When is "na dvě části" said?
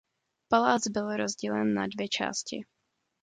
1.73-2.65